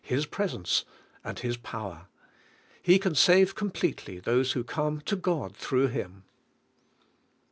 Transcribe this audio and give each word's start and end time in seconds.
His 0.03 0.25
presence 0.25 0.83
and 1.23 1.37
His 1.37 1.57
power. 1.57 2.07
He 2.81 2.97
can 2.97 3.13
save 3.13 3.53
completely 3.53 4.17
those 4.19 4.53
who 4.53 4.63
come 4.63 4.99
to 5.01 5.15
God 5.15 5.55
through 5.55 5.89
Him! 5.89 6.23